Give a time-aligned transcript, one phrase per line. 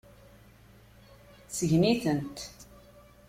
[1.57, 2.37] Sgen-itent.